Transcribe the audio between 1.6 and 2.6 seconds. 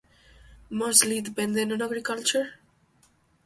on agriculture.